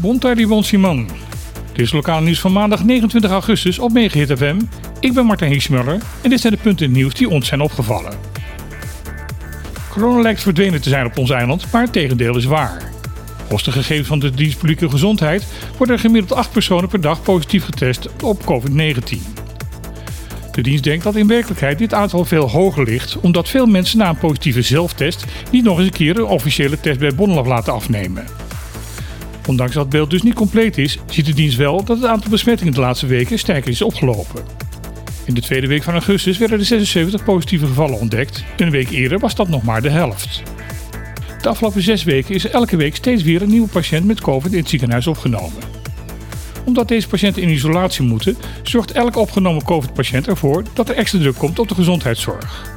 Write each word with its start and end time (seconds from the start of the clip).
Bontardi 0.00 0.62
Simon. 0.62 1.08
Dit 1.72 1.86
is 1.86 1.92
lokaal 1.92 2.22
nieuws 2.22 2.40
van 2.40 2.52
maandag 2.52 2.84
29 2.84 3.30
augustus 3.30 3.78
op 3.78 3.92
Megahit 3.92 4.38
FM. 4.38 4.56
Ik 5.00 5.14
ben 5.14 5.26
Martijn 5.26 5.52
Hiesmuller 5.52 6.00
en 6.22 6.30
dit 6.30 6.40
zijn 6.40 6.52
de 6.52 6.58
punten 6.58 6.92
nieuws 6.92 7.14
die 7.14 7.28
ons 7.28 7.46
zijn 7.46 7.60
opgevallen. 7.60 8.12
Corona 9.88 10.20
lijkt 10.20 10.42
verdwenen 10.42 10.80
te 10.80 10.88
zijn 10.88 11.06
op 11.06 11.18
ons 11.18 11.30
eiland, 11.30 11.72
maar 11.72 11.82
het 11.82 11.92
tegendeel 11.92 12.36
is 12.36 12.44
waar. 12.44 12.82
Volgens 13.38 13.64
de 13.64 13.72
gegevens 13.72 14.08
van 14.08 14.18
de 14.18 14.30
dienst 14.30 14.58
publieke 14.58 14.90
gezondheid 14.90 15.46
worden 15.76 15.94
er 15.94 16.00
gemiddeld 16.00 16.38
8 16.38 16.52
personen 16.52 16.88
per 16.88 17.00
dag 17.00 17.22
positief 17.22 17.64
getest 17.64 18.22
op 18.22 18.42
COVID-19. 18.42 19.45
De 20.56 20.62
dienst 20.62 20.84
denkt 20.84 21.04
dat 21.04 21.16
in 21.16 21.26
werkelijkheid 21.26 21.78
dit 21.78 21.94
aantal 21.94 22.24
veel 22.24 22.50
hoger 22.50 22.84
ligt, 22.84 23.20
omdat 23.20 23.48
veel 23.48 23.66
mensen 23.66 23.98
na 23.98 24.08
een 24.08 24.18
positieve 24.18 24.62
zelftest 24.62 25.24
niet 25.50 25.64
nog 25.64 25.78
eens 25.78 25.86
een 25.86 25.92
keer 25.92 26.16
een 26.16 26.24
officiële 26.24 26.80
test 26.80 26.98
bij 26.98 27.14
Bonnelaf 27.14 27.46
laten 27.46 27.72
afnemen. 27.72 28.24
Ondanks 29.46 29.74
dat 29.74 29.82
het 29.82 29.92
beeld 29.92 30.10
dus 30.10 30.22
niet 30.22 30.34
compleet 30.34 30.78
is, 30.78 30.98
ziet 31.10 31.26
de 31.26 31.34
dienst 31.34 31.56
wel 31.56 31.84
dat 31.84 31.96
het 31.96 32.06
aantal 32.06 32.30
besmettingen 32.30 32.72
de 32.72 32.80
laatste 32.80 33.06
weken 33.06 33.38
sterker 33.38 33.70
is 33.70 33.82
opgelopen. 33.82 34.44
In 35.24 35.34
de 35.34 35.40
tweede 35.40 35.66
week 35.66 35.82
van 35.82 35.92
augustus 35.92 36.38
werden 36.38 36.58
er 36.58 36.64
76 36.64 37.24
positieve 37.24 37.66
gevallen 37.66 37.98
ontdekt. 37.98 38.44
Een 38.56 38.70
week 38.70 38.90
eerder 38.90 39.18
was 39.18 39.34
dat 39.34 39.48
nog 39.48 39.62
maar 39.62 39.82
de 39.82 39.90
helft. 39.90 40.42
De 41.42 41.48
afgelopen 41.48 41.82
zes 41.82 42.04
weken 42.04 42.34
is 42.34 42.44
er 42.44 42.50
elke 42.50 42.76
week 42.76 42.96
steeds 42.96 43.22
weer 43.22 43.42
een 43.42 43.48
nieuwe 43.48 43.68
patiënt 43.68 44.04
met 44.04 44.20
COVID 44.20 44.52
in 44.52 44.58
het 44.58 44.68
ziekenhuis 44.68 45.06
opgenomen. 45.06 45.75
Omdat 46.66 46.88
deze 46.88 47.08
patiënten 47.08 47.42
in 47.42 47.48
isolatie 47.48 48.04
moeten, 48.04 48.36
zorgt 48.62 48.92
elke 48.92 49.18
opgenomen 49.18 49.64
COVID-patiënt 49.64 50.28
ervoor 50.28 50.64
dat 50.72 50.88
er 50.88 50.96
extra 50.96 51.18
druk 51.18 51.36
komt 51.36 51.58
op 51.58 51.68
de 51.68 51.74
gezondheidszorg. 51.74 52.74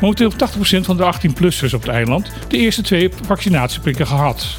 Momenteel 0.00 0.30
heeft 0.30 0.56
80% 0.56 0.80
van 0.80 0.96
de 0.96 1.12
18-plussers 1.14 1.74
op 1.74 1.80
het 1.82 1.90
eiland 1.90 2.30
de 2.48 2.56
eerste 2.56 2.82
twee 2.82 3.10
vaccinatieprikken 3.24 4.06
gehad. 4.06 4.58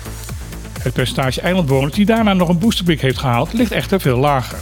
Het 0.81 0.93
percentage 0.93 1.41
eilandbewoners 1.41 1.93
die 1.93 2.05
daarna 2.05 2.33
nog 2.33 2.49
een 2.49 2.59
boosterprik 2.59 3.01
heeft 3.01 3.17
gehaald 3.17 3.53
ligt 3.53 3.71
echter 3.71 4.01
veel 4.01 4.17
lager. 4.17 4.59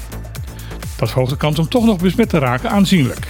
Dat 0.98 1.09
verhoogt 1.09 1.31
de 1.31 1.38
kans 1.38 1.59
om 1.59 1.68
toch 1.68 1.86
nog 1.86 1.98
besmet 1.98 2.30
te 2.30 2.40
raken 2.40 2.70
aanzienlijk. 2.70 3.28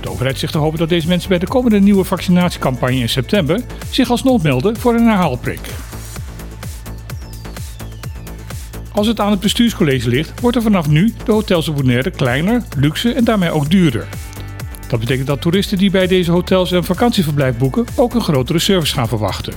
De 0.00 0.10
overheid 0.10 0.38
zegt 0.38 0.52
te 0.52 0.58
hopen 0.58 0.78
dat 0.78 0.88
deze 0.88 1.08
mensen 1.08 1.28
bij 1.28 1.38
de 1.38 1.46
komende 1.46 1.80
nieuwe 1.80 2.04
vaccinatiecampagne 2.04 2.98
in 2.98 3.08
september 3.08 3.60
zich 3.90 4.10
alsnog 4.10 4.42
melden 4.42 4.76
voor 4.76 4.94
een 4.94 5.06
herhaalprik. 5.06 5.60
Als 8.94 9.06
het 9.06 9.20
aan 9.20 9.30
het 9.30 9.40
bestuurscollege 9.40 10.08
ligt, 10.08 10.40
wordt 10.40 10.56
er 10.56 10.62
vanaf 10.62 10.88
nu 10.88 11.14
de 11.24 11.32
hotels 11.32 11.68
op 11.68 11.82
kleiner, 12.16 12.62
luxe 12.76 13.12
en 13.12 13.24
daarmee 13.24 13.50
ook 13.50 13.70
duurder. 13.70 14.06
Dat 14.88 15.00
betekent 15.00 15.26
dat 15.26 15.40
toeristen 15.40 15.78
die 15.78 15.90
bij 15.90 16.06
deze 16.06 16.30
hotels 16.30 16.70
een 16.70 16.84
vakantieverblijf 16.84 17.56
boeken 17.56 17.86
ook 17.96 18.14
een 18.14 18.20
grotere 18.20 18.58
service 18.58 18.94
gaan 18.94 19.08
verwachten. 19.08 19.54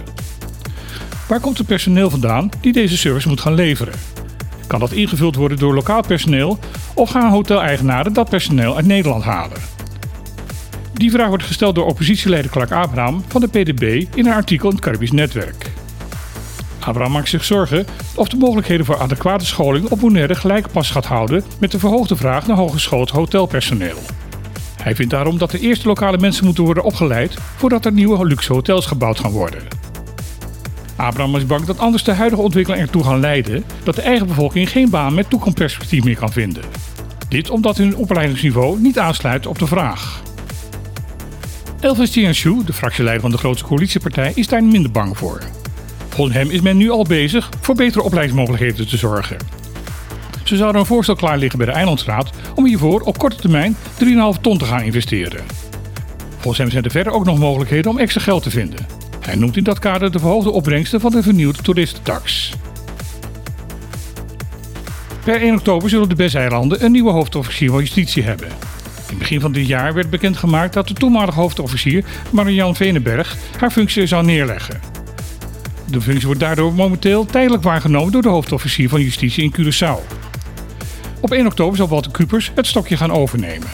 Waar 1.27 1.39
komt 1.39 1.57
het 1.57 1.67
personeel 1.67 2.09
vandaan 2.09 2.49
die 2.61 2.73
deze 2.73 2.97
service 2.97 3.27
moet 3.27 3.41
gaan 3.41 3.53
leveren? 3.53 3.93
Kan 4.67 4.79
dat 4.79 4.91
ingevuld 4.91 5.35
worden 5.35 5.57
door 5.57 5.73
lokaal 5.73 6.01
personeel 6.01 6.59
of 6.93 7.09
gaan 7.09 7.31
hoteleigenaren 7.31 8.13
dat 8.13 8.29
personeel 8.29 8.75
uit 8.75 8.85
Nederland 8.85 9.23
halen? 9.23 9.57
Die 10.93 11.11
vraag 11.11 11.27
wordt 11.27 11.43
gesteld 11.43 11.75
door 11.75 11.85
oppositieleider 11.85 12.51
Clark 12.51 12.71
Abraham 12.71 13.23
van 13.27 13.41
de 13.41 13.47
PDB 13.47 14.05
in 14.15 14.25
een 14.25 14.33
artikel 14.33 14.69
in 14.69 14.75
het 14.75 14.83
Caribisch 14.83 15.11
Netwerk. 15.11 15.66
Abraham 16.87 17.11
maakt 17.11 17.29
zich 17.29 17.43
zorgen 17.43 17.85
of 18.15 18.27
de 18.27 18.37
mogelijkheden 18.37 18.85
voor 18.85 18.97
adequate 18.97 19.45
scholing 19.45 19.89
op 19.89 19.99
Bonaire 19.99 20.35
gelijk 20.35 20.71
pas 20.71 20.89
gaat 20.89 21.05
houden 21.05 21.43
met 21.59 21.71
de 21.71 21.79
verhoogde 21.79 22.15
vraag 22.15 22.47
naar 22.47 22.57
hogeschoold 22.57 23.09
hotelpersoneel. 23.09 23.97
Hij 24.81 24.95
vindt 24.95 25.11
daarom 25.11 25.37
dat 25.37 25.51
de 25.51 25.59
eerste 25.59 25.87
lokale 25.87 26.17
mensen 26.17 26.45
moeten 26.45 26.63
worden 26.63 26.83
opgeleid 26.83 27.37
voordat 27.55 27.85
er 27.85 27.91
nieuwe 27.91 28.27
luxe 28.27 28.53
hotels 28.53 28.85
gebouwd 28.85 29.19
gaan 29.19 29.31
worden. 29.31 29.61
Abraham 30.95 31.35
is 31.35 31.45
bang 31.45 31.65
dat 31.65 31.79
anders 31.79 32.03
de 32.03 32.13
huidige 32.13 32.41
ontwikkeling 32.41 32.83
ertoe 32.83 33.03
gaan 33.03 33.19
leiden 33.19 33.63
dat 33.83 33.95
de 33.95 34.01
eigen 34.01 34.27
bevolking 34.27 34.69
geen 34.69 34.89
baan 34.89 35.13
met 35.13 35.29
toekomstperspectief 35.29 36.03
meer 36.03 36.17
kan 36.17 36.31
vinden. 36.31 36.63
Dit 37.29 37.49
omdat 37.49 37.77
hun 37.77 37.95
opleidingsniveau 37.95 38.79
niet 38.79 38.99
aansluit 38.99 39.47
op 39.47 39.59
de 39.59 39.67
vraag. 39.67 40.21
Elvis 41.79 42.11
Tianshu, 42.11 42.63
de 42.65 42.73
fractieleider 42.73 43.21
van 43.21 43.31
de 43.31 43.37
grootste 43.37 43.65
coalitiepartij, 43.65 44.31
is 44.35 44.47
daar 44.47 44.63
minder 44.63 44.91
bang 44.91 45.17
voor. 45.17 45.56
Volgens 46.17 46.37
hem 46.37 46.49
is 46.49 46.61
men 46.61 46.77
nu 46.77 46.89
al 46.89 47.03
bezig 47.03 47.49
voor 47.61 47.75
betere 47.75 48.03
opleidingsmogelijkheden 48.03 48.87
te 48.87 48.97
zorgen. 48.97 49.37
Ze 50.43 50.55
zouden 50.55 50.81
een 50.81 50.87
voorstel 50.87 51.15
klaar 51.15 51.37
liggen 51.37 51.57
bij 51.57 51.67
de 51.67 51.73
Eilandsraad 51.73 52.29
om 52.55 52.65
hiervoor 52.65 53.01
op 53.01 53.17
korte 53.17 53.35
termijn 53.35 53.75
3,5 54.35 54.41
ton 54.41 54.57
te 54.57 54.65
gaan 54.65 54.81
investeren. 54.81 55.43
Volgens 56.29 56.57
hem 56.57 56.69
zijn 56.69 56.83
er 56.83 56.91
verder 56.91 57.13
ook 57.13 57.25
nog 57.25 57.37
mogelijkheden 57.37 57.91
om 57.91 57.97
extra 57.97 58.21
geld 58.21 58.43
te 58.43 58.49
vinden. 58.49 58.87
Hij 59.19 59.35
noemt 59.35 59.57
in 59.57 59.63
dat 59.63 59.79
kader 59.79 60.11
de 60.11 60.19
verhoogde 60.19 60.51
opbrengsten 60.51 60.99
van 60.99 61.11
de 61.11 61.23
vernieuwde 61.23 61.61
toeristentax. 61.61 62.53
Per 65.23 65.41
1 65.41 65.53
oktober 65.53 65.89
zullen 65.89 66.09
de 66.09 66.15
BES-eilanden 66.15 66.83
een 66.83 66.91
nieuwe 66.91 67.11
hoofdofficier 67.11 67.69
van 67.69 67.79
justitie 67.79 68.23
hebben. 68.23 68.47
In 68.47 68.53
het 69.07 69.17
begin 69.17 69.39
van 69.39 69.51
dit 69.51 69.67
jaar 69.67 69.93
werd 69.93 70.09
bekendgemaakt 70.09 70.73
dat 70.73 70.87
de 70.87 70.93
toenmalige 70.93 71.39
hoofdofficier 71.39 72.05
Marianne 72.29 72.75
Venenberg 72.75 73.37
haar 73.59 73.71
functie 73.71 74.05
zou 74.05 74.25
neerleggen. 74.25 74.96
De 75.91 76.01
functie 76.01 76.25
wordt 76.25 76.41
daardoor 76.41 76.73
momenteel 76.73 77.25
tijdelijk 77.25 77.63
waargenomen 77.63 78.11
door 78.11 78.21
de 78.21 78.29
hoofdofficier 78.29 78.89
van 78.89 79.01
justitie 79.01 79.43
in 79.43 79.53
Curaçao. 79.53 80.15
Op 81.19 81.31
1 81.31 81.45
oktober 81.45 81.77
zal 81.77 81.87
Walter 81.87 82.11
Kupers 82.11 82.51
het 82.55 82.67
stokje 82.67 82.97
gaan 82.97 83.11
overnemen. 83.11 83.67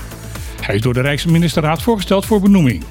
Hij 0.61 0.75
is 0.75 0.81
door 0.81 0.93
de 0.93 1.01
Rijksministerraad 1.01 1.81
voorgesteld 1.81 2.25
voor 2.25 2.41
benoeming. 2.41 2.83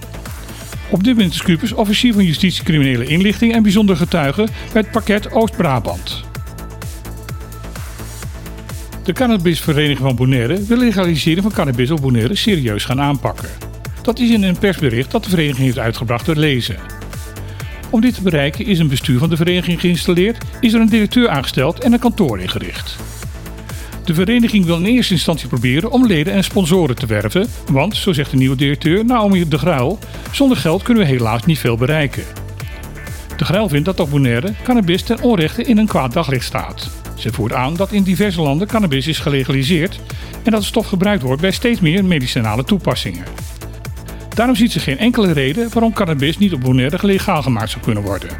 Op 0.91 1.05
dit 1.05 1.15
moment 1.15 1.35
is 1.35 1.43
Kupers 1.43 1.73
officier 1.73 2.13
van 2.13 2.25
justitie, 2.25 2.65
criminele 2.65 3.07
inlichting 3.07 3.55
en 3.55 3.63
bijzonder 3.63 3.97
getuige 3.97 4.47
bij 4.73 4.83
het 4.83 4.91
pakket 4.91 5.33
Oost-Brabant. 5.33 6.25
De 9.05 9.13
cannabisvereniging 9.13 9.99
van 9.99 10.17
Bonaire 10.17 10.65
wil 10.65 10.77
legaliseren 10.77 11.43
van 11.43 11.53
cannabis 11.53 11.91
op 11.91 12.01
Bonaire 12.01 12.35
serieus 12.35 12.85
gaan 12.85 13.01
aanpakken. 13.01 13.49
Dat 14.03 14.19
is 14.19 14.31
in 14.31 14.43
een 14.43 14.59
persbericht 14.59 15.11
dat 15.11 15.25
de 15.25 15.31
vereniging 15.31 15.65
heeft 15.65 15.79
uitgebracht 15.79 16.25
te 16.25 16.37
lezen. 16.37 16.92
Om 17.93 18.01
dit 18.01 18.15
te 18.15 18.23
bereiken 18.23 18.67
is 18.67 18.79
een 18.79 18.89
bestuur 18.89 19.19
van 19.19 19.29
de 19.29 19.37
vereniging 19.37 19.81
geïnstalleerd, 19.81 20.45
is 20.61 20.73
er 20.73 20.81
een 20.81 20.89
directeur 20.89 21.29
aangesteld 21.29 21.81
en 21.81 21.93
een 21.93 21.99
kantoor 21.99 22.41
ingericht. 22.41 22.97
De 24.05 24.15
vereniging 24.15 24.65
wil 24.65 24.77
in 24.77 24.85
eerste 24.85 25.13
instantie 25.13 25.49
proberen 25.49 25.91
om 25.91 26.07
leden 26.07 26.33
en 26.33 26.45
sponsoren 26.45 26.97
te 26.97 27.07
werven, 27.07 27.47
want, 27.71 27.97
zo 27.97 28.13
zegt 28.13 28.31
de 28.31 28.37
nieuwe 28.37 28.57
directeur 28.57 29.05
Naomi 29.05 29.49
de 29.49 29.59
Gruil, 29.59 29.99
zonder 30.31 30.57
geld 30.57 30.83
kunnen 30.83 31.03
we 31.03 31.09
helaas 31.09 31.45
niet 31.45 31.59
veel 31.59 31.77
bereiken. 31.77 32.23
De 33.37 33.45
Gruil 33.45 33.69
vindt 33.69 33.85
dat 33.85 34.01
op 34.01 34.11
Bonaire 34.11 34.55
cannabis 34.63 35.03
ten 35.03 35.23
onrechte 35.23 35.63
in 35.63 35.79
een 35.79 35.87
kwaad 35.87 36.13
daglicht 36.13 36.45
staat. 36.45 36.91
Ze 37.17 37.33
voert 37.33 37.53
aan 37.53 37.77
dat 37.77 37.93
in 37.93 38.03
diverse 38.03 38.41
landen 38.41 38.69
cannabis 38.69 39.07
is 39.07 39.19
gelegaliseerd 39.19 40.01
en 40.43 40.51
dat 40.51 40.61
de 40.61 40.67
stof 40.67 40.87
gebruikt 40.87 41.23
wordt 41.23 41.41
bij 41.41 41.51
steeds 41.51 41.81
meer 41.81 42.05
medicinale 42.05 42.65
toepassingen. 42.65 43.25
Daarom 44.35 44.57
ziet 44.57 44.73
ze 44.73 44.81
geen 44.81 44.99
enkele 44.99 45.33
reden 45.33 45.69
waarom 45.73 45.93
cannabis 45.93 46.39
niet 46.39 46.53
op 46.53 46.61
Bonaire 46.61 47.07
legaal 47.07 47.43
gemaakt 47.43 47.71
zou 47.71 47.85
kunnen 47.85 48.03
worden. 48.03 48.31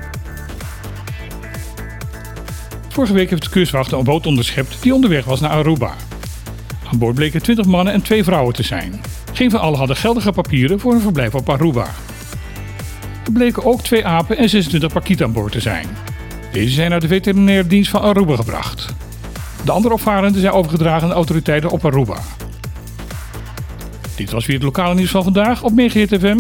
Vorige 2.89 3.13
week 3.13 3.31
heeft 3.31 3.43
de 3.43 3.51
kustwacht 3.51 3.93
een 3.93 4.05
boot 4.05 4.27
onderschept 4.27 4.83
die 4.83 4.95
onderweg 4.95 5.25
was 5.25 5.41
naar 5.41 5.51
Aruba. 5.51 5.95
Aan 6.93 6.99
boord 6.99 7.15
bleken 7.15 7.43
20 7.43 7.67
mannen 7.67 7.93
en 7.93 8.03
2 8.03 8.25
vrouwen 8.25 8.55
te 8.55 8.63
zijn. 8.63 9.01
Geen 9.33 9.51
van 9.51 9.61
allen 9.61 9.79
hadden 9.79 9.97
geldige 9.97 10.33
papieren 10.33 10.81
voor 10.81 10.93
hun 10.93 11.01
verblijf 11.01 11.35
op 11.35 11.51
Aruba. 11.51 11.87
Er 13.25 13.33
bleken 13.33 13.65
ook 13.65 13.81
twee 13.81 14.07
apen 14.07 14.37
en 14.37 14.49
26 14.49 14.93
pakieten 14.93 15.27
aan 15.27 15.33
boord 15.33 15.53
te 15.53 15.61
zijn. 15.61 15.87
Deze 16.53 16.75
zijn 16.75 16.91
naar 16.91 17.01
de 17.01 17.09
veterinaire 17.09 17.67
dienst 17.67 17.91
van 17.91 18.01
Aruba 18.01 18.37
gebracht. 18.37 18.95
De 19.65 19.73
andere 19.73 19.95
opvarenden 19.95 20.41
zijn 20.41 20.53
overgedragen 20.53 21.03
aan 21.03 21.09
de 21.09 21.15
autoriteiten 21.15 21.71
op 21.71 21.85
Aruba. 21.85 22.17
Dit 24.17 24.31
was 24.31 24.47
weer 24.47 24.57
het 24.57 24.65
lokale 24.65 24.95
nieuws 24.95 25.11
van 25.11 25.23
vandaag 25.23 25.63
op 25.63 25.73
Megahit 25.73 26.19
FM. 26.19 26.39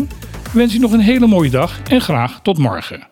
Wens 0.52 0.74
u 0.74 0.78
nog 0.78 0.92
een 0.92 1.00
hele 1.00 1.26
mooie 1.26 1.50
dag 1.50 1.80
en 1.88 2.00
graag 2.00 2.40
tot 2.42 2.58
morgen. 2.58 3.11